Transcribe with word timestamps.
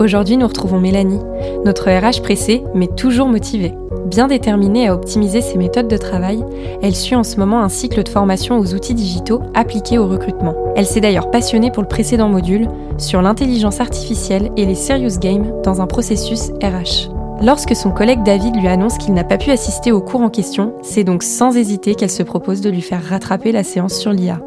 Aujourd'hui, 0.00 0.38
nous 0.38 0.46
retrouvons 0.46 0.80
Mélanie, 0.80 1.20
notre 1.66 1.90
RH 1.90 2.22
pressée, 2.22 2.64
mais 2.74 2.86
toujours 2.86 3.28
motivée. 3.28 3.74
Bien 4.06 4.28
déterminée 4.28 4.88
à 4.88 4.94
optimiser 4.94 5.42
ses 5.42 5.58
méthodes 5.58 5.88
de 5.88 5.98
travail, 5.98 6.42
elle 6.80 6.96
suit 6.96 7.16
en 7.16 7.22
ce 7.22 7.36
moment 7.36 7.62
un 7.62 7.68
cycle 7.68 8.02
de 8.02 8.08
formation 8.08 8.58
aux 8.58 8.72
outils 8.72 8.94
digitaux 8.94 9.42
appliqués 9.52 9.98
au 9.98 10.08
recrutement. 10.08 10.54
Elle 10.74 10.86
s'est 10.86 11.02
d'ailleurs 11.02 11.30
passionnée 11.30 11.70
pour 11.70 11.82
le 11.82 11.88
précédent 11.88 12.30
module 12.30 12.66
sur 12.96 13.20
l'intelligence 13.20 13.80
artificielle 13.80 14.50
et 14.56 14.64
les 14.64 14.74
serious 14.74 15.18
games 15.20 15.52
dans 15.62 15.82
un 15.82 15.86
processus 15.86 16.48
RH. 16.62 17.10
Lorsque 17.42 17.76
son 17.76 17.90
collègue 17.90 18.22
David 18.22 18.56
lui 18.56 18.68
annonce 18.68 18.96
qu'il 18.96 19.12
n'a 19.12 19.24
pas 19.24 19.36
pu 19.36 19.50
assister 19.50 19.92
au 19.92 20.00
cours 20.00 20.22
en 20.22 20.30
question, 20.30 20.72
c'est 20.80 21.04
donc 21.04 21.22
sans 21.22 21.54
hésiter 21.58 21.94
qu'elle 21.94 22.10
se 22.10 22.22
propose 22.22 22.62
de 22.62 22.70
lui 22.70 22.82
faire 22.82 23.04
rattraper 23.04 23.52
la 23.52 23.64
séance 23.64 23.98
sur 23.98 24.12
l'IA. 24.12 24.40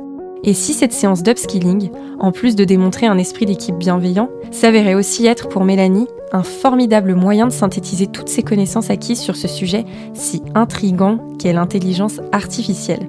Et 0.45 0.53
si 0.53 0.73
cette 0.73 0.91
séance 0.91 1.23
d'upskilling, 1.23 1.89
en 2.19 2.33
plus 2.33 2.55
de 2.55 2.65
démontrer 2.65 3.05
un 3.05 3.17
esprit 3.17 3.45
d'équipe 3.45 3.77
bienveillant, 3.77 4.29
s'avérait 4.51 4.93
aussi 4.93 5.25
être 5.25 5.47
pour 5.47 5.63
Mélanie 5.63 6.07
un 6.33 6.43
formidable 6.43 7.15
moyen 7.15 7.47
de 7.47 7.53
synthétiser 7.53 8.07
toutes 8.07 8.27
ses 8.27 8.43
connaissances 8.43 8.89
acquises 8.89 9.21
sur 9.21 9.37
ce 9.37 9.47
sujet 9.47 9.85
si 10.13 10.41
intrigant 10.53 11.19
qu'est 11.39 11.53
l'intelligence 11.53 12.19
artificielle. 12.33 13.07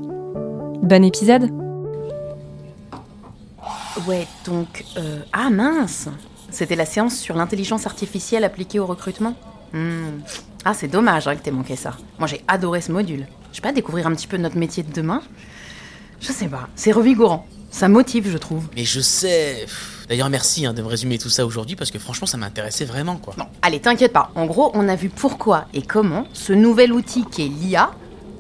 Bon 0.83 1.03
épisode 1.03 1.51
Ouais, 4.07 4.29
donc... 4.45 4.85
Euh, 4.97 5.21
ah 5.33 5.51
mince 5.51 6.09
C'était 6.51 6.77
la 6.77 6.87
séance 6.87 7.17
sur 7.17 7.35
l'intelligence 7.35 7.87
artificielle 7.87 8.45
appliquée 8.45 8.79
au 8.79 8.87
recrutement? 8.87 9.35
Hmm. 9.73 10.21
Ah, 10.65 10.73
c'est 10.73 10.89
dommage 10.89 11.27
hein, 11.27 11.35
que 11.35 11.43
t'aies 11.43 11.51
manqué 11.51 11.75
ça. 11.75 11.97
Moi, 12.19 12.29
j'ai 12.29 12.43
adoré 12.47 12.81
ce 12.81 12.93
module. 12.93 13.27
Je 13.51 13.57
sais 13.57 13.63
pas, 13.63 13.73
découvrir 13.73 14.07
un 14.07 14.15
petit 14.15 14.29
peu 14.29 14.37
notre 14.37 14.57
métier 14.57 14.85
de 14.85 14.93
demain? 14.93 15.21
Je 16.21 16.33
sais 16.33 16.49
pas, 16.49 16.69
c'est 16.75 16.93
revigorant. 16.93 17.47
Ça 17.71 17.89
motive, 17.89 18.31
je 18.31 18.39
trouve. 18.39 18.69
Mais 18.77 18.85
je 18.85 19.01
sais. 19.01 19.67
D'ailleurs, 20.09 20.31
merci 20.31 20.65
hein, 20.65 20.73
de 20.73 20.81
me 20.81 20.87
résumer 20.87 21.19
tout 21.19 21.29
ça 21.29 21.45
aujourd'hui 21.45 21.75
parce 21.75 21.91
que 21.91 21.99
franchement, 21.99 22.27
ça 22.27 22.37
m'intéressait 22.37 22.85
vraiment, 22.85 23.17
quoi. 23.17 23.35
Bon, 23.37 23.47
allez, 23.63 23.81
t'inquiète 23.81 24.13
pas. 24.13 24.31
En 24.37 24.47
gros, 24.47 24.71
on 24.75 24.89
a 24.89 24.95
vu 24.95 25.09
pourquoi 25.09 25.65
et 25.75 25.83
comment 25.83 26.27
ce 26.33 26.53
nouvel 26.53 26.93
outil 26.93 27.25
qui 27.25 27.45
est 27.45 27.49
l'IA, 27.49 27.91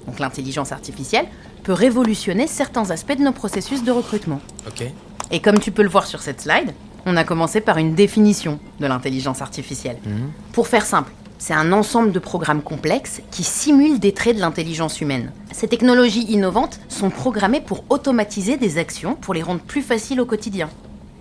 donc 0.06 0.20
l'intelligence 0.20 0.70
artificielle, 0.70 1.26
peut 1.64 1.72
révolutionner 1.72 2.46
certains 2.46 2.90
aspects 2.90 3.16
de 3.16 3.22
nos 3.22 3.32
processus 3.32 3.82
de 3.82 3.90
recrutement. 3.90 4.40
Ok. 4.68 4.84
Et 5.30 5.40
comme 5.40 5.58
tu 5.58 5.72
peux 5.72 5.82
le 5.82 5.88
voir 5.88 6.06
sur 6.06 6.22
cette 6.22 6.42
slide, 6.42 6.72
on 7.06 7.16
a 7.16 7.24
commencé 7.24 7.60
par 7.60 7.78
une 7.78 7.94
définition 7.94 8.60
de 8.78 8.86
l'intelligence 8.86 9.42
artificielle. 9.42 9.98
Mhm. 10.04 10.30
Pour 10.52 10.68
faire 10.68 10.86
simple, 10.86 11.12
c'est 11.46 11.52
un 11.52 11.72
ensemble 11.72 12.10
de 12.10 12.18
programmes 12.18 12.62
complexes 12.62 13.20
qui 13.30 13.44
simulent 13.44 14.00
des 14.00 14.12
traits 14.12 14.36
de 14.36 14.40
l'intelligence 14.40 15.02
humaine. 15.02 15.30
Ces 15.52 15.68
technologies 15.68 16.24
innovantes 16.30 16.80
sont 16.88 17.10
programmées 17.10 17.60
pour 17.60 17.84
automatiser 17.90 18.56
des 18.56 18.78
actions 18.78 19.14
pour 19.14 19.34
les 19.34 19.42
rendre 19.42 19.60
plus 19.60 19.82
faciles 19.82 20.22
au 20.22 20.24
quotidien. 20.24 20.70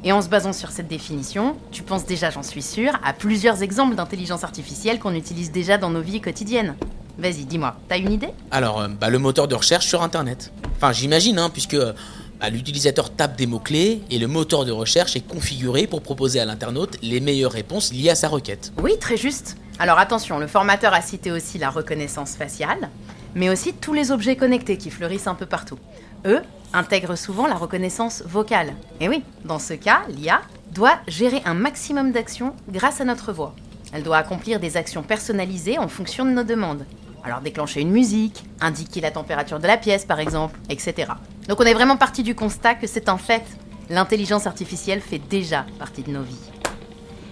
Et 0.06 0.14
en 0.14 0.22
se 0.22 0.30
basant 0.30 0.54
sur 0.54 0.72
cette 0.72 0.88
définition, 0.88 1.58
tu 1.72 1.84
penses 1.84 2.06
déjà, 2.06 2.30
j'en 2.30 2.42
suis 2.42 2.62
sûre, 2.62 2.94
à 3.04 3.12
plusieurs 3.12 3.64
exemples 3.64 3.96
d'intelligence 3.96 4.46
artificielle 4.46 4.98
qu'on 4.98 5.14
utilise 5.14 5.52
déjà 5.52 5.78
dans 5.78 5.90
nos 5.90 6.02
vies 6.02 6.22
quotidiennes. 6.22 6.76
Vas-y, 7.18 7.44
dis-moi, 7.44 7.76
t'as 7.90 7.98
une 7.98 8.14
idée? 8.14 8.30
Alors, 8.50 8.80
euh, 8.80 8.88
bah, 8.88 9.10
le 9.10 9.20
moteur 9.20 9.50
de 9.50 9.56
recherche 9.56 9.88
sur 9.88 10.04
Internet. 10.04 10.54
Enfin, 10.78 10.94
j'imagine, 10.94 11.38
hein, 11.38 11.50
puisque 11.50 11.74
euh, 11.74 11.92
bah, 12.40 12.50
l'utilisateur 12.50 13.14
tape 13.14 13.38
des 13.38 13.46
mots-clés 13.46 14.02
et 14.10 14.20
le 14.20 14.28
moteur 14.28 14.64
de 14.64 14.72
recherche 14.72 15.18
est 15.18 15.28
configuré 15.28 15.86
pour 15.86 16.02
proposer 16.02 16.40
à 16.40 16.46
l'internaute 16.46 16.98
les 17.02 17.20
meilleures 17.20 17.52
réponses 17.52 17.92
liées 17.92 18.12
à 18.12 18.16
sa 18.16 18.30
requête. 18.30 18.72
Oui, 18.82 18.98
très 18.98 19.18
juste. 19.18 19.58
Alors 19.80 19.98
attention, 19.98 20.38
le 20.38 20.48
formateur 20.48 20.94
a 20.94 21.02
cité 21.02 21.32
aussi 21.32 21.58
la 21.58 21.70
reconnaissance 21.70 22.36
faciale, 22.36 22.90
mais 23.36 23.50
aussi 23.50 23.74
tous 23.74 23.94
les 23.94 24.12
objets 24.12 24.36
connectés 24.36 24.78
qui 24.78 24.92
fleurissent 24.92 25.28
un 25.28 25.36
peu 25.36 25.48
partout. 25.48 25.80
Eux 26.26 26.42
intègrent 26.74 27.18
souvent 27.18 27.48
la 27.48 27.56
reconnaissance 27.56 28.24
vocale. 28.26 28.74
Et 29.00 29.10
oui, 29.10 29.24
dans 29.46 29.60
ce 29.60 29.74
cas, 29.74 30.02
l'IA 30.10 30.42
doit 30.72 31.00
gérer 31.08 31.42
un 31.46 31.54
maximum 31.54 32.12
d'actions 32.12 32.56
grâce 32.70 33.02
à 33.02 33.06
notre 33.06 33.34
voix. 33.34 33.56
Elle 33.94 34.04
doit 34.04 34.18
accomplir 34.18 34.60
des 34.60 34.78
actions 34.78 35.04
personnalisées 35.04 35.78
en 35.78 35.88
fonction 35.88 36.26
de 36.26 36.32
nos 36.32 36.44
demandes. 36.44 36.86
Alors 37.24 37.42
déclencher 37.42 37.82
une 37.82 37.92
musique, 37.92 38.44
indiquer 38.60 39.02
la 39.02 39.12
température 39.12 39.60
de 39.60 39.68
la 39.68 39.78
pièce 39.78 40.06
par 40.06 40.20
exemple, 40.20 40.60
etc. 40.70 41.12
Donc 41.48 41.60
on 41.60 41.64
est 41.64 41.74
vraiment 41.74 41.98
parti 41.98 42.22
du 42.22 42.36
constat 42.36 42.76
que 42.76 42.88
c'est 42.88 43.10
un 43.10 43.18
fait. 43.18 43.44
L'intelligence 43.90 44.48
artificielle 44.48 45.02
fait 45.02 45.20
déjà 45.20 45.66
partie 45.80 46.04
de 46.04 46.12
nos 46.12 46.24
vies. 46.24 46.53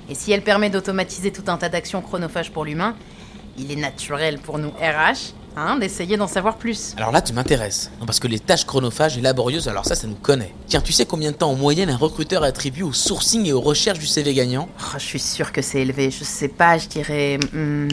Et 0.10 0.16
si 0.16 0.32
elle 0.32 0.44
permet 0.44 0.70
d'automatiser 0.70 1.32
tout 1.32 1.44
un 1.48 1.58
tas 1.58 1.70
d'actions 1.70 2.02
chronophages 2.02 2.52
pour 2.52 2.66
l'humain, 2.66 2.96
il 3.58 3.72
est 3.72 3.76
naturel 3.76 4.40
pour 4.40 4.58
nous 4.58 4.70
RH 4.72 5.34
hein, 5.56 5.78
d'essayer 5.78 6.18
d'en 6.18 6.28
savoir 6.28 6.58
plus. 6.58 6.94
Alors 6.98 7.12
là, 7.12 7.22
tu 7.22 7.34
m'intéresses. 7.34 7.92
Non, 8.00 8.06
Parce 8.06 8.20
que 8.20 8.28
les 8.28 8.40
tâches 8.40 8.66
chronophages 8.66 9.18
et 9.18 9.22
laborieuses, 9.22 9.68
alors 9.68 9.86
ça, 9.86 9.96
ça 9.96 10.08
nous 10.08 10.16
connaît. 10.16 10.54
Tiens, 10.68 10.82
tu 10.82 10.94
sais 10.94 11.06
combien 11.06 11.32
de 11.32 11.36
temps 11.38 11.52
en 11.52 11.56
moyenne 11.56 11.90
un 11.90 11.98
recruteur 11.98 12.44
attribue 12.44 12.84
au 12.84 12.94
sourcing 12.94 13.46
et 13.46 13.54
aux 13.54 13.62
recherches 13.62 14.00
du 14.00 14.08
CV 14.08 14.34
gagnant? 14.34 14.68
Oh, 14.80 14.96
je 14.98 15.06
suis 15.06 15.20
sûre 15.20 15.52
que 15.52 15.62
c'est 15.62 15.82
élevé. 15.82 16.12
Je 16.12 16.24
sais 16.24 16.48
pas, 16.48 16.78
je 16.78 16.88
dirais. 16.88 17.38
hmm, 17.54 17.90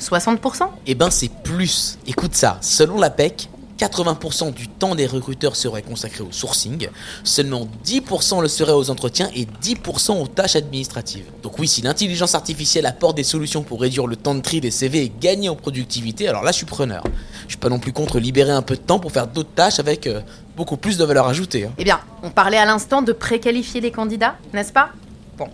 60% 0.00 0.68
Eh 0.86 0.94
ben, 0.94 1.10
c'est 1.10 1.30
plus. 1.42 1.98
Écoute 2.06 2.34
ça, 2.34 2.58
selon 2.60 2.98
la 2.98 3.10
PEC, 3.10 3.48
80% 3.78 4.54
du 4.54 4.68
temps 4.68 4.94
des 4.94 5.06
recruteurs 5.06 5.56
serait 5.56 5.82
consacré 5.82 6.22
au 6.22 6.30
sourcing, 6.30 6.88
seulement 7.24 7.68
10% 7.84 8.40
le 8.40 8.48
serait 8.48 8.72
aux 8.72 8.90
entretiens 8.90 9.30
et 9.34 9.46
10% 9.62 10.20
aux 10.22 10.26
tâches 10.26 10.56
administratives. 10.56 11.24
Donc 11.42 11.58
oui, 11.58 11.66
si 11.68 11.82
l'intelligence 11.82 12.34
artificielle 12.34 12.86
apporte 12.86 13.16
des 13.16 13.24
solutions 13.24 13.62
pour 13.62 13.80
réduire 13.80 14.06
le 14.06 14.16
temps 14.16 14.34
de 14.34 14.40
tri 14.40 14.60
des 14.60 14.70
CV 14.70 15.04
et 15.04 15.12
gagner 15.20 15.48
en 15.48 15.56
productivité, 15.56 16.28
alors 16.28 16.42
là 16.42 16.52
je 16.52 16.58
suis 16.58 16.66
preneur. 16.66 17.02
Je 17.44 17.50
suis 17.50 17.58
pas 17.58 17.68
non 17.68 17.78
plus 17.78 17.92
contre 17.92 18.18
libérer 18.18 18.52
un 18.52 18.62
peu 18.62 18.76
de 18.76 18.80
temps 18.80 18.98
pour 18.98 19.12
faire 19.12 19.26
d'autres 19.26 19.54
tâches 19.54 19.78
avec 19.78 20.06
euh, 20.06 20.20
beaucoup 20.56 20.76
plus 20.76 20.96
de 20.96 21.04
valeur 21.04 21.26
ajoutée. 21.26 21.64
hein. 21.64 21.72
Eh 21.78 21.84
bien, 21.84 22.00
on 22.22 22.30
parlait 22.30 22.56
à 22.56 22.64
l'instant 22.64 23.02
de 23.02 23.12
préqualifier 23.12 23.80
les 23.80 23.90
candidats, 23.90 24.36
n'est-ce 24.52 24.72
pas? 24.72 24.90
Bon. 25.36 25.48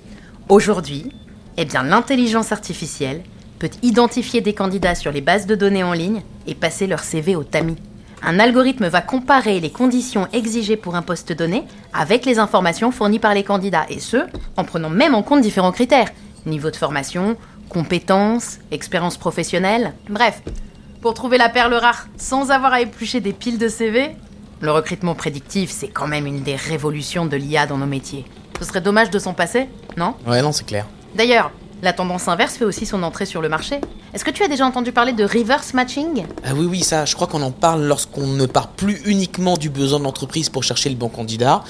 Aujourd'hui, 0.49 1.11
eh 1.57 1.65
bien, 1.65 1.83
l'intelligence 1.83 2.53
artificielle 2.53 3.23
peut 3.59 3.71
identifier 3.83 4.41
des 4.41 4.55
candidats 4.55 4.95
sur 4.95 5.11
les 5.13 5.21
bases 5.21 5.47
de 5.47 5.55
données 5.55 5.83
en 5.83 5.93
ligne 5.93 6.23
et 6.47 6.55
passer 6.55 6.87
leur 6.87 7.01
CV 7.01 7.37
au 7.37 7.45
tamis. 7.45 7.77
Un 8.23 8.39
algorithme 8.39 8.87
va 8.89 9.01
comparer 9.01 9.61
les 9.61 9.71
conditions 9.71 10.29
exigées 10.33 10.77
pour 10.77 10.95
un 10.95 11.03
poste 11.03 11.33
donné 11.33 11.65
avec 11.93 12.27
les 12.27 12.39
informations 12.39 12.91
fournies 12.91 13.19
par 13.19 13.35
les 13.35 13.45
candidats, 13.45 13.87
et 13.89 13.99
ce, 13.99 14.19
en 14.57 14.65
prenant 14.65 14.91
même 14.91 15.15
en 15.15 15.23
compte 15.23 15.41
différents 15.41 15.73
critères. 15.73 16.11
Niveau 16.45 16.71
de 16.71 16.77
formation, 16.77 17.37
compétences, 17.71 18.59
expérience 18.71 19.17
professionnelle, 19.17 19.95
bref. 20.09 20.43
Pour 21.01 21.15
trouver 21.15 21.39
la 21.39 21.49
perle 21.49 21.73
rare 21.75 22.09
sans 22.19 22.51
avoir 22.51 22.75
à 22.75 22.83
éplucher 22.83 23.21
des 23.21 23.33
piles 23.33 23.59
de 23.59 23.69
CV, 23.69 24.11
le 24.61 24.71
recrutement 24.71 25.15
prédictif, 25.15 25.71
c'est 25.71 25.89
quand 25.89 26.07
même 26.07 26.27
une 26.27 26.43
des 26.43 26.57
révolutions 26.57 27.25
de 27.25 27.37
l'IA 27.37 27.67
dans 27.67 27.79
nos 27.79 27.87
métiers. 27.87 28.27
Ce 28.59 28.67
serait 28.67 28.83
dommage 28.83 29.09
de 29.09 29.19
s'en 29.19 29.33
passer, 29.33 29.69
non? 29.97 30.15
Ouais, 30.27 30.43
non, 30.43 30.53
c'est 30.53 30.67
clair. 30.67 30.87
D'ailleurs, 31.15 31.51
la 31.81 31.95
tendance 31.95 32.29
inverse 32.29 32.57
fait 32.57 32.67
aussi 32.67 32.85
son 32.85 33.03
entrée 33.03 33.25
sur 33.25 33.41
le 33.41 33.49
marché. 33.49 33.81
Est-ce 34.13 34.25
que 34.25 34.31
tu 34.31 34.43
as 34.43 34.49
déjà 34.49 34.67
entendu 34.67 34.91
parler 34.91 35.13
de 35.13 35.23
reverse 35.23 35.73
matching? 35.73 36.25
Ah 36.45 36.51
oui, 36.57 36.67
oui, 36.67 36.81
ça, 36.83 37.05
je 37.05 37.15
crois 37.15 37.29
qu'on 37.29 37.43
en 37.43 37.53
parle 37.53 37.85
lorsqu'on 37.85 38.27
ne 38.27 38.47
part 38.47 38.69
plus 38.69 39.01
uniquement 39.05 39.57
du 39.57 39.71
besoin 39.71 40.01
de 40.01 40.05
l'entreprise 40.05 40.49
pour 40.49 40.65
chercher 40.65 40.89
le 40.89 40.97
bon 40.97 41.09
candidat, 41.09 41.63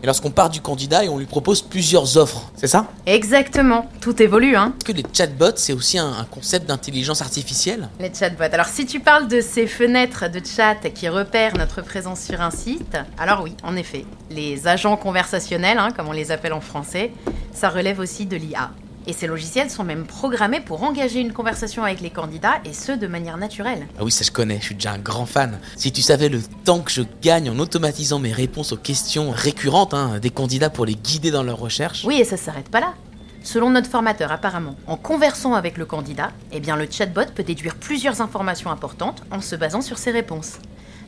mais 0.00 0.06
lorsqu'on 0.06 0.30
part 0.30 0.48
du 0.48 0.62
candidat 0.62 1.04
et 1.04 1.10
on 1.10 1.18
lui 1.18 1.26
propose 1.26 1.60
plusieurs 1.60 2.16
offres. 2.16 2.50
C'est 2.56 2.66
ça? 2.66 2.86
Exactement, 3.04 3.90
tout 4.00 4.22
évolue, 4.22 4.56
hein 4.56 4.72
Est-ce 4.78 4.86
que 4.90 4.96
les 4.96 5.04
chatbots, 5.12 5.56
c'est 5.56 5.74
aussi 5.74 5.98
un, 5.98 6.12
un 6.18 6.24
concept 6.24 6.66
d'intelligence 6.66 7.20
artificielle? 7.20 7.90
Les 8.00 8.10
chatbots. 8.12 8.44
Alors 8.54 8.66
si 8.66 8.86
tu 8.86 9.00
parles 9.00 9.28
de 9.28 9.42
ces 9.42 9.66
fenêtres 9.66 10.30
de 10.30 10.40
chat 10.44 10.76
qui 10.94 11.10
repèrent 11.10 11.58
notre 11.58 11.82
présence 11.82 12.22
sur 12.22 12.40
un 12.40 12.50
site, 12.50 12.96
alors 13.18 13.42
oui, 13.42 13.54
en 13.62 13.76
effet, 13.76 14.06
les 14.30 14.66
agents 14.66 14.96
conversationnels, 14.96 15.76
hein, 15.76 15.90
comme 15.94 16.08
on 16.08 16.12
les 16.12 16.30
appelle 16.32 16.54
en 16.54 16.62
français, 16.62 17.12
ça 17.52 17.68
relève 17.68 18.00
aussi 18.00 18.24
de 18.24 18.36
l'IA. 18.36 18.70
Et 19.06 19.12
ces 19.12 19.26
logiciels 19.26 19.70
sont 19.70 19.84
même 19.84 20.04
programmés 20.04 20.60
pour 20.60 20.82
engager 20.82 21.20
une 21.20 21.32
conversation 21.32 21.82
avec 21.82 22.00
les 22.00 22.10
candidats, 22.10 22.60
et 22.64 22.72
ce, 22.72 22.92
de 22.92 23.06
manière 23.06 23.36
naturelle. 23.36 23.86
Ah 23.98 24.04
oui, 24.04 24.12
ça 24.12 24.24
je 24.24 24.30
connais, 24.30 24.58
je 24.60 24.66
suis 24.66 24.74
déjà 24.74 24.92
un 24.92 24.98
grand 24.98 25.26
fan. 25.26 25.58
Si 25.76 25.90
tu 25.90 26.02
savais 26.02 26.28
le 26.28 26.40
temps 26.64 26.80
que 26.80 26.90
je 26.90 27.02
gagne 27.20 27.50
en 27.50 27.58
automatisant 27.58 28.18
mes 28.18 28.32
réponses 28.32 28.72
aux 28.72 28.76
questions 28.76 29.30
récurrentes 29.30 29.94
hein, 29.94 30.18
des 30.20 30.30
candidats 30.30 30.70
pour 30.70 30.86
les 30.86 30.94
guider 30.94 31.30
dans 31.30 31.42
leurs 31.42 31.58
recherches. 31.58 32.04
Oui, 32.04 32.20
et 32.20 32.24
ça 32.24 32.36
s'arrête 32.36 32.68
pas 32.68 32.80
là. 32.80 32.94
Selon 33.42 33.70
notre 33.70 33.90
formateur, 33.90 34.30
apparemment, 34.30 34.76
en 34.86 34.96
conversant 34.96 35.54
avec 35.54 35.76
le 35.76 35.84
candidat, 35.84 36.30
eh 36.52 36.60
bien 36.60 36.76
le 36.76 36.86
chatbot 36.88 37.26
peut 37.34 37.42
déduire 37.42 37.74
plusieurs 37.74 38.20
informations 38.20 38.70
importantes 38.70 39.24
en 39.32 39.40
se 39.40 39.56
basant 39.56 39.80
sur 39.80 39.98
ses 39.98 40.12
réponses. 40.12 40.58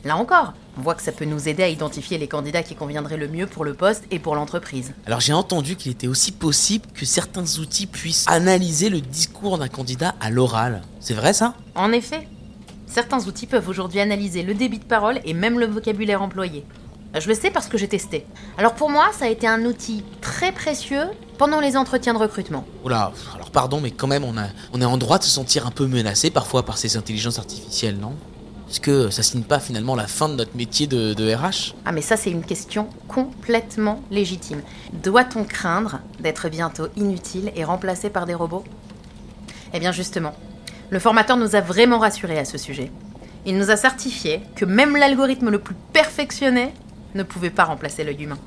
Là 0.05 0.17
encore, 0.17 0.53
on 0.77 0.81
voit 0.81 0.93
que 0.93 1.01
ça 1.01 1.11
peut 1.11 1.25
nous 1.25 1.49
aider 1.49 1.63
à 1.63 1.67
identifier 1.67 2.19
les 2.19 2.27
candidats 2.27 2.61
qui 2.61 2.75
conviendraient 2.75 3.17
le 3.17 3.27
mieux 3.27 3.47
pour 3.47 3.65
le 3.65 3.73
poste 3.73 4.03
et 4.11 4.19
pour 4.19 4.35
l'entreprise. 4.35 4.93
Alors 5.07 5.19
j'ai 5.19 5.33
entendu 5.33 5.75
qu'il 5.75 5.91
était 5.91 6.05
aussi 6.07 6.31
possible 6.31 6.85
que 6.93 7.07
certains 7.07 7.57
outils 7.57 7.87
puissent 7.87 8.25
analyser 8.27 8.89
le 8.89 9.01
discours 9.01 9.57
d'un 9.57 9.67
candidat 9.67 10.13
à 10.21 10.29
l'oral. 10.29 10.83
C'est 10.99 11.15
vrai 11.15 11.33
ça? 11.33 11.55
En 11.73 11.91
effet, 11.91 12.27
certains 12.85 13.25
outils 13.25 13.47
peuvent 13.47 13.67
aujourd'hui 13.67 13.99
analyser 13.99 14.43
le 14.43 14.53
débit 14.53 14.77
de 14.77 14.85
parole 14.85 15.19
et 15.25 15.33
même 15.33 15.57
le 15.59 15.65
vocabulaire 15.65 16.21
employé. 16.21 16.63
Je 17.19 17.27
le 17.27 17.33
sais 17.33 17.49
parce 17.49 17.65
que 17.65 17.79
j'ai 17.79 17.87
testé. 17.87 18.27
Alors 18.59 18.75
pour 18.75 18.91
moi, 18.91 19.09
ça 19.11 19.25
a 19.25 19.29
été 19.29 19.47
un 19.47 19.65
outil 19.65 20.03
très 20.21 20.51
précieux 20.51 21.05
pendant 21.39 21.59
les 21.59 21.77
entretiens 21.77 22.13
de 22.13 22.19
recrutement. 22.19 22.63
Oula, 22.83 23.11
alors 23.33 23.49
pardon, 23.49 23.81
mais 23.81 23.89
quand 23.89 24.05
même 24.05 24.23
on, 24.23 24.37
a, 24.37 24.49
on 24.71 24.81
est 24.81 24.85
en 24.85 24.97
droit 24.97 25.17
de 25.17 25.23
se 25.23 25.31
sentir 25.31 25.65
un 25.65 25.71
peu 25.71 25.87
menacé 25.87 26.29
parfois 26.29 26.63
par 26.63 26.77
ces 26.77 26.95
intelligences 26.95 27.39
artificielles, 27.39 27.97
non? 27.97 28.13
Est-ce 28.69 28.79
que 28.79 29.11
ça 29.11 29.21
signe 29.21 29.43
pas 29.43 29.59
finalement 29.59 29.95
la 29.95 30.07
fin 30.07 30.27
de 30.27 30.33
notre 30.33 30.55
métier 30.55 30.87
de, 30.87 31.35
RH 31.35 31.75
Ah 31.85 31.91
mais 31.91 32.01
ça 32.01 32.17
c'est 32.17 32.31
une 32.31 32.43
question 32.43 32.87
complètement 33.07 34.01
légitime. 34.09 34.61
Doit-on 34.91 35.43
craindre 35.43 35.99
d'être 36.19 36.49
bientôt 36.49 36.87
inutile 36.95 37.51
et 37.55 37.63
remplacé 37.63 38.09
par 38.09 38.25
des 38.25 38.33
robots? 38.33 38.63
Eh 39.73 39.79
bien 39.79 39.91
justement, 39.91 40.33
le 40.89 40.99
formateur 40.99 41.37
nous 41.37 41.55
a 41.55 41.61
vraiment 41.61 41.99
rassurés 41.99 42.39
à 42.39 42.45
ce 42.45 42.57
sujet. 42.57 42.91
Il 43.45 43.57
nous 43.57 43.69
a 43.69 43.77
certifié 43.77 44.41
que 44.55 44.65
même 44.65 44.97
l'algorithme 44.97 45.51
le 45.51 45.59
plus 45.59 45.75
perfectionné 45.93 46.73
ne 47.13 47.21
pouvait 47.21 47.51
pas 47.51 47.65
remplacer 47.65 48.03
l'œil 48.03 48.23
humain. 48.23 48.39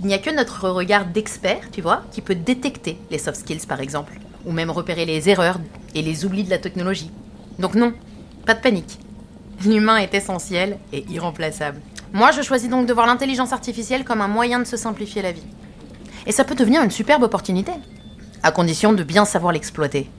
Il 0.00 0.06
n'y 0.06 0.14
a 0.14 0.18
que 0.18 0.34
notre 0.34 0.68
regard 0.68 1.06
d'expert, 1.06 1.70
tu 1.70 1.80
vois, 1.80 2.02
qui 2.10 2.20
peut 2.20 2.34
détecter 2.34 2.98
les 3.10 3.18
soft 3.18 3.40
skills 3.40 3.66
par 3.66 3.80
exemple, 3.80 4.18
ou 4.44 4.52
même 4.52 4.70
repérer 4.70 5.06
les 5.06 5.30
erreurs 5.30 5.60
et 5.94 6.02
les 6.02 6.26
oublis 6.26 6.44
de 6.44 6.50
la 6.50 6.58
technologie. 6.58 7.10
Donc 7.58 7.74
non, 7.74 7.94
pas 8.44 8.54
de 8.54 8.60
panique. 8.60 8.98
L'humain 9.64 9.98
est 9.98 10.14
essentiel 10.14 10.78
et 10.92 11.04
irremplaçable. 11.08 11.80
Moi, 12.12 12.30
je 12.32 12.42
choisis 12.42 12.68
donc 12.68 12.86
de 12.86 12.92
voir 12.92 13.06
l'intelligence 13.06 13.52
artificielle 13.52 14.04
comme 14.04 14.20
un 14.20 14.28
moyen 14.28 14.58
de 14.58 14.64
se 14.64 14.76
simplifier 14.76 15.22
la 15.22 15.32
vie. 15.32 15.44
Et 16.26 16.32
ça 16.32 16.44
peut 16.44 16.54
devenir 16.54 16.82
une 16.82 16.90
superbe 16.90 17.22
opportunité, 17.22 17.72
à 18.42 18.50
condition 18.50 18.92
de 18.92 19.02
bien 19.02 19.24
savoir 19.24 19.52
l'exploiter. 19.52 20.10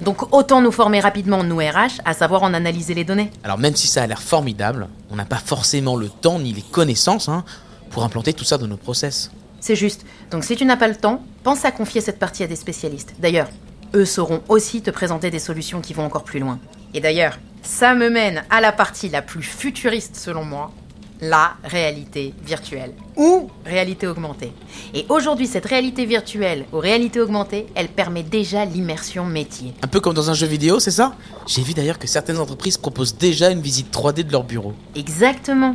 Donc 0.00 0.34
autant 0.34 0.60
nous 0.60 0.72
former 0.72 1.00
rapidement, 1.00 1.42
nous 1.42 1.58
RH, 1.58 2.00
à 2.04 2.12
savoir 2.12 2.42
en 2.42 2.52
analyser 2.52 2.94
les 2.94 3.04
données. 3.04 3.30
Alors 3.44 3.58
même 3.58 3.76
si 3.76 3.86
ça 3.86 4.02
a 4.02 4.06
l'air 4.06 4.20
formidable, 4.20 4.88
on 5.10 5.16
n'a 5.16 5.24
pas 5.24 5.38
forcément 5.38 5.96
le 5.96 6.08
temps 6.08 6.38
ni 6.38 6.52
les 6.52 6.62
connaissances 6.62 7.28
hein, 7.28 7.44
pour 7.90 8.04
implanter 8.04 8.34
tout 8.34 8.44
ça 8.44 8.58
dans 8.58 8.66
nos 8.66 8.76
process. 8.76 9.30
C'est 9.60 9.76
juste. 9.76 10.04
Donc 10.30 10.44
si 10.44 10.56
tu 10.56 10.66
n'as 10.66 10.76
pas 10.76 10.88
le 10.88 10.96
temps, 10.96 11.22
pense 11.42 11.64
à 11.64 11.70
confier 11.70 12.00
cette 12.00 12.18
partie 12.18 12.42
à 12.42 12.46
des 12.46 12.56
spécialistes. 12.56 13.14
D'ailleurs, 13.18 13.48
eux 13.94 14.04
sauront 14.04 14.42
aussi 14.48 14.82
te 14.82 14.90
présenter 14.90 15.30
des 15.30 15.38
solutions 15.38 15.80
qui 15.80 15.94
vont 15.94 16.04
encore 16.04 16.24
plus 16.24 16.40
loin. 16.40 16.58
Et 16.92 17.00
d'ailleurs, 17.00 17.38
ça 17.66 17.94
me 17.94 18.08
mène 18.08 18.44
à 18.48 18.60
la 18.60 18.70
partie 18.70 19.08
la 19.08 19.22
plus 19.22 19.42
futuriste 19.42 20.14
selon 20.16 20.44
moi, 20.44 20.70
la 21.20 21.56
réalité 21.64 22.32
virtuelle 22.44 22.92
ou 23.16 23.50
réalité 23.64 24.06
augmentée. 24.06 24.52
Et 24.94 25.04
aujourd'hui, 25.08 25.46
cette 25.46 25.66
réalité 25.66 26.06
virtuelle 26.06 26.64
ou 26.72 26.78
réalité 26.78 27.20
augmentée, 27.20 27.66
elle 27.74 27.88
permet 27.88 28.22
déjà 28.22 28.64
l'immersion 28.64 29.24
métier. 29.24 29.74
Un 29.82 29.88
peu 29.88 29.98
comme 29.98 30.14
dans 30.14 30.30
un 30.30 30.34
jeu 30.34 30.46
vidéo, 30.46 30.78
c'est 30.78 30.90
ça? 30.90 31.14
J'ai 31.46 31.62
vu 31.62 31.74
d'ailleurs 31.74 31.98
que 31.98 32.06
certaines 32.06 32.38
entreprises 32.38 32.78
proposent 32.78 33.16
déjà 33.16 33.50
une 33.50 33.60
visite 33.60 33.92
3D 33.92 34.22
de 34.22 34.32
leur 34.32 34.44
bureau. 34.44 34.74
Exactement. 34.94 35.74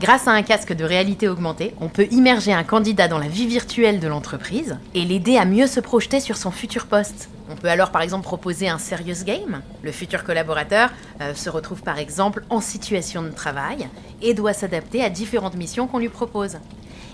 Grâce 0.00 0.28
à 0.28 0.32
un 0.32 0.42
casque 0.42 0.72
de 0.72 0.84
réalité 0.84 1.28
augmentée, 1.28 1.74
on 1.80 1.88
peut 1.88 2.06
immerger 2.10 2.52
un 2.52 2.62
candidat 2.62 3.08
dans 3.08 3.18
la 3.18 3.28
vie 3.28 3.46
virtuelle 3.46 3.98
de 3.98 4.06
l'entreprise 4.06 4.76
et 4.94 5.04
l'aider 5.04 5.36
à 5.36 5.44
mieux 5.44 5.66
se 5.66 5.80
projeter 5.80 6.20
sur 6.20 6.36
son 6.36 6.50
futur 6.50 6.86
poste. 6.86 7.28
On 7.50 7.56
peut 7.56 7.68
alors 7.68 7.90
par 7.90 8.02
exemple 8.02 8.24
proposer 8.24 8.68
un 8.68 8.78
serious 8.78 9.24
game. 9.24 9.60
Le 9.82 9.90
futur 9.90 10.22
collaborateur 10.22 10.90
euh, 11.20 11.34
se 11.34 11.50
retrouve 11.50 11.82
par 11.82 11.98
exemple 11.98 12.44
en 12.50 12.60
situation 12.60 13.22
de 13.22 13.30
travail 13.30 13.88
et 14.22 14.34
doit 14.34 14.52
s'adapter 14.52 15.02
à 15.02 15.10
différentes 15.10 15.56
missions 15.56 15.86
qu'on 15.86 15.98
lui 15.98 16.10
propose. 16.10 16.58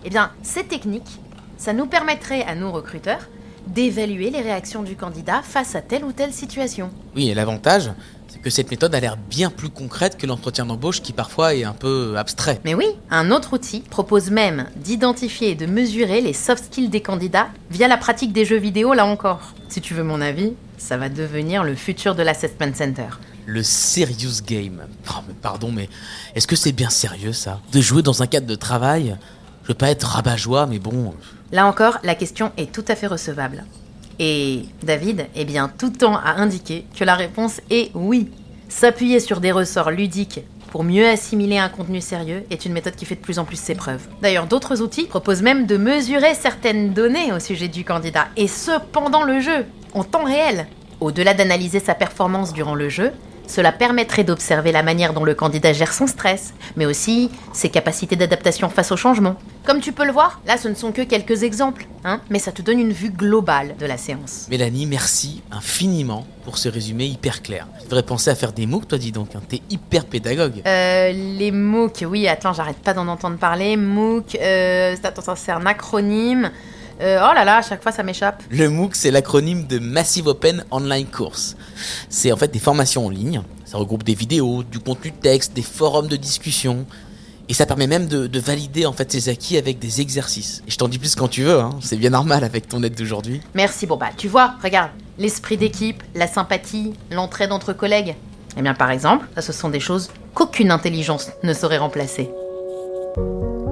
Eh 0.04 0.10
bien, 0.10 0.30
ces 0.42 0.64
techniques, 0.64 1.20
ça 1.56 1.72
nous 1.72 1.86
permettrait 1.86 2.42
à 2.42 2.54
nous 2.54 2.70
recruteurs 2.70 3.28
d'évaluer 3.66 4.30
les 4.30 4.42
réactions 4.42 4.82
du 4.82 4.96
candidat 4.96 5.40
face 5.42 5.74
à 5.74 5.80
telle 5.80 6.04
ou 6.04 6.12
telle 6.12 6.32
situation. 6.32 6.90
Oui, 7.16 7.30
et 7.30 7.34
l'avantage, 7.34 7.92
que 8.42 8.50
cette 8.50 8.70
méthode 8.70 8.94
a 8.94 9.00
l'air 9.00 9.16
bien 9.16 9.50
plus 9.50 9.68
concrète 9.68 10.16
que 10.16 10.26
l'entretien 10.26 10.66
d'embauche 10.66 11.02
qui 11.02 11.12
parfois 11.12 11.54
est 11.54 11.64
un 11.64 11.72
peu 11.72 12.16
abstrait. 12.16 12.60
Mais 12.64 12.74
oui, 12.74 12.86
un 13.10 13.30
autre 13.30 13.54
outil 13.54 13.80
propose 13.80 14.30
même 14.30 14.66
d'identifier 14.76 15.50
et 15.50 15.54
de 15.54 15.66
mesurer 15.66 16.20
les 16.20 16.32
soft 16.32 16.64
skills 16.66 16.88
des 16.88 17.00
candidats 17.00 17.48
via 17.70 17.88
la 17.88 17.96
pratique 17.96 18.32
des 18.32 18.44
jeux 18.44 18.58
vidéo 18.58 18.92
là 18.94 19.06
encore. 19.06 19.54
Si 19.68 19.80
tu 19.80 19.94
veux 19.94 20.04
mon 20.04 20.20
avis, 20.20 20.52
ça 20.78 20.96
va 20.96 21.08
devenir 21.08 21.64
le 21.64 21.74
futur 21.74 22.14
de 22.14 22.22
l'assessment 22.22 22.74
center. 22.74 23.08
Le 23.46 23.62
serious 23.62 24.42
game. 24.46 24.82
Oh, 25.10 25.20
mais 25.28 25.34
pardon, 25.34 25.70
mais 25.70 25.88
est-ce 26.34 26.46
que 26.46 26.56
c'est 26.56 26.72
bien 26.72 26.90
sérieux 26.90 27.32
ça? 27.32 27.60
De 27.72 27.80
jouer 27.80 28.02
dans 28.02 28.22
un 28.22 28.26
cadre 28.26 28.46
de 28.46 28.54
travail 28.54 29.16
Je 29.62 29.68
veux 29.68 29.74
pas 29.74 29.90
être 29.90 30.06
rabat-joie, 30.06 30.66
mais 30.66 30.78
bon. 30.78 31.14
Là 31.52 31.66
encore, 31.66 31.98
la 32.02 32.14
question 32.14 32.52
est 32.56 32.72
tout 32.72 32.84
à 32.88 32.96
fait 32.96 33.06
recevable. 33.06 33.64
Et 34.18 34.66
David, 34.82 35.26
eh 35.34 35.44
bien, 35.44 35.70
tout 35.76 35.90
temps 35.90 36.16
a 36.16 36.40
indiqué 36.40 36.84
que 36.96 37.04
la 37.04 37.14
réponse 37.14 37.60
est 37.70 37.90
oui. 37.94 38.30
S'appuyer 38.68 39.20
sur 39.20 39.40
des 39.40 39.52
ressorts 39.52 39.90
ludiques 39.90 40.40
pour 40.74 40.82
mieux 40.82 41.06
assimiler 41.06 41.58
un 41.58 41.68
contenu 41.68 42.00
sérieux 42.00 42.44
est 42.50 42.64
une 42.64 42.72
méthode 42.72 42.96
qui 42.96 43.04
fait 43.04 43.14
de 43.14 43.20
plus 43.20 43.38
en 43.38 43.44
plus 43.44 43.54
ses 43.54 43.76
preuves. 43.76 44.08
D'ailleurs, 44.22 44.48
d'autres 44.48 44.82
outils 44.82 45.06
proposent 45.06 45.42
même 45.42 45.66
de 45.66 45.76
mesurer 45.76 46.34
certaines 46.34 46.92
données 46.92 47.32
au 47.32 47.38
sujet 47.38 47.68
du 47.68 47.84
candidat, 47.84 48.26
et 48.36 48.48
ce 48.48 48.72
pendant 48.90 49.22
le 49.22 49.38
jeu, 49.38 49.66
en 49.92 50.02
temps 50.02 50.24
réel. 50.24 50.66
Au-delà 51.00 51.32
d'analyser 51.32 51.78
sa 51.78 51.94
performance 51.94 52.52
durant 52.52 52.74
le 52.74 52.88
jeu, 52.88 53.12
cela 53.46 53.72
permettrait 53.72 54.24
d'observer 54.24 54.72
la 54.72 54.82
manière 54.82 55.12
dont 55.12 55.24
le 55.24 55.34
candidat 55.34 55.72
gère 55.72 55.92
son 55.92 56.06
stress, 56.06 56.54
mais 56.76 56.86
aussi 56.86 57.30
ses 57.52 57.68
capacités 57.68 58.16
d'adaptation 58.16 58.68
face 58.68 58.92
au 58.92 58.96
changement. 58.96 59.36
Comme 59.64 59.80
tu 59.80 59.92
peux 59.92 60.04
le 60.04 60.12
voir, 60.12 60.40
là 60.46 60.56
ce 60.56 60.68
ne 60.68 60.74
sont 60.74 60.92
que 60.92 61.02
quelques 61.02 61.42
exemples, 61.42 61.86
hein, 62.04 62.20
mais 62.30 62.38
ça 62.38 62.52
te 62.52 62.62
donne 62.62 62.80
une 62.80 62.92
vue 62.92 63.10
globale 63.10 63.74
de 63.78 63.86
la 63.86 63.96
séance. 63.96 64.46
Mélanie, 64.50 64.86
merci 64.86 65.42
infiniment 65.50 66.26
pour 66.44 66.58
ce 66.58 66.68
résumé 66.68 67.06
hyper 67.06 67.42
clair. 67.42 67.66
Tu 67.80 67.84
devrais 67.84 68.02
penser 68.02 68.30
à 68.30 68.34
faire 68.34 68.52
des 68.52 68.66
MOOC, 68.66 68.88
toi 68.88 68.98
dis 68.98 69.12
donc, 69.12 69.34
hein. 69.34 69.40
t'es 69.48 69.62
hyper 69.70 70.04
pédagogue. 70.04 70.62
Euh, 70.66 71.12
les 71.12 71.50
MOOC, 71.50 72.04
oui, 72.08 72.28
attends, 72.28 72.52
j'arrête 72.52 72.78
pas 72.78 72.92
d'en 72.92 73.08
entendre 73.08 73.38
parler. 73.38 73.76
MOOC, 73.76 74.36
euh, 74.40 74.94
attends, 75.02 75.34
c'est 75.36 75.52
un 75.52 75.66
acronyme. 75.66 76.50
Euh, 77.00 77.18
oh 77.20 77.34
là 77.34 77.44
là, 77.44 77.56
à 77.58 77.62
chaque 77.62 77.82
fois 77.82 77.92
ça 77.92 78.02
m'échappe. 78.02 78.42
Le 78.50 78.68
MOOC, 78.68 78.94
c'est 78.94 79.10
l'acronyme 79.10 79.66
de 79.66 79.78
Massive 79.78 80.28
Open 80.28 80.64
Online 80.70 81.06
Course. 81.06 81.56
C'est 82.08 82.32
en 82.32 82.36
fait 82.36 82.52
des 82.52 82.58
formations 82.58 83.06
en 83.06 83.10
ligne. 83.10 83.42
Ça 83.64 83.78
regroupe 83.78 84.04
des 84.04 84.14
vidéos, 84.14 84.62
du 84.62 84.78
contenu 84.78 85.10
de 85.10 85.16
texte, 85.16 85.54
des 85.54 85.62
forums 85.62 86.08
de 86.08 86.16
discussion. 86.16 86.86
Et 87.48 87.54
ça 87.54 87.66
permet 87.66 87.86
même 87.86 88.06
de, 88.06 88.26
de 88.26 88.40
valider 88.40 88.86
en 88.86 88.92
fait 88.92 89.12
ses 89.12 89.28
acquis 89.28 89.58
avec 89.58 89.78
des 89.78 90.00
exercices. 90.00 90.62
Et 90.66 90.70
je 90.70 90.78
t'en 90.78 90.88
dis 90.88 90.98
plus 90.98 91.14
quand 91.14 91.28
tu 91.28 91.42
veux, 91.42 91.60
hein. 91.60 91.70
c'est 91.82 91.96
bien 91.96 92.10
normal 92.10 92.42
avec 92.42 92.68
ton 92.68 92.82
aide 92.82 92.94
d'aujourd'hui. 92.94 93.42
Merci, 93.54 93.86
bon 93.86 93.96
bah 93.96 94.10
tu 94.16 94.28
vois, 94.28 94.54
regarde, 94.62 94.90
l'esprit 95.18 95.56
d'équipe, 95.56 96.02
la 96.14 96.26
sympathie, 96.26 96.94
l'entraide 97.10 97.52
entre 97.52 97.72
collègues. 97.72 98.14
Eh 98.56 98.62
bien 98.62 98.72
par 98.72 98.90
exemple, 98.90 99.26
ça 99.34 99.42
ce 99.42 99.52
sont 99.52 99.68
des 99.68 99.80
choses 99.80 100.10
qu'aucune 100.32 100.70
intelligence 100.70 101.30
ne 101.42 101.52
saurait 101.52 101.78
remplacer. 101.78 102.30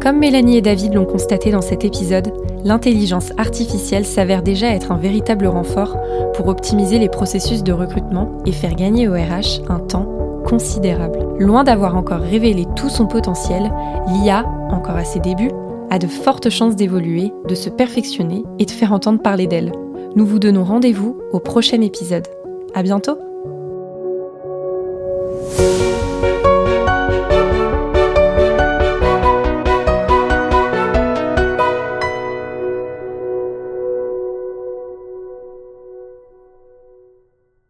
Comme 0.02 0.18
Mélanie 0.18 0.56
et 0.56 0.62
David 0.62 0.94
l'ont 0.94 1.04
constaté 1.04 1.52
dans 1.52 1.60
cet 1.60 1.84
épisode, 1.84 2.32
l'intelligence 2.64 3.30
artificielle 3.38 4.04
s'avère 4.04 4.42
déjà 4.42 4.66
être 4.66 4.90
un 4.90 4.96
véritable 4.96 5.46
renfort 5.46 5.96
pour 6.34 6.48
optimiser 6.48 6.98
les 6.98 7.08
processus 7.08 7.62
de 7.62 7.72
recrutement 7.72 8.42
et 8.44 8.50
faire 8.50 8.74
gagner 8.74 9.06
au 9.06 9.12
RH 9.12 9.62
un 9.68 9.78
temps 9.78 10.08
considérable. 10.44 11.24
Loin 11.38 11.62
d'avoir 11.62 11.96
encore 11.96 12.18
révélé 12.18 12.66
tout 12.74 12.88
son 12.88 13.06
potentiel, 13.06 13.70
l'IA, 14.08 14.44
encore 14.70 14.96
à 14.96 15.04
ses 15.04 15.20
débuts, 15.20 15.52
a 15.88 16.00
de 16.00 16.08
fortes 16.08 16.50
chances 16.50 16.74
d'évoluer, 16.74 17.32
de 17.46 17.54
se 17.54 17.70
perfectionner 17.70 18.42
et 18.58 18.64
de 18.64 18.72
faire 18.72 18.92
entendre 18.92 19.22
parler 19.22 19.46
d'elle. 19.46 19.70
Nous 20.16 20.26
vous 20.26 20.40
donnons 20.40 20.64
rendez-vous 20.64 21.16
au 21.30 21.38
prochain 21.38 21.80
épisode. 21.80 22.26
À 22.74 22.82
bientôt! 22.82 23.31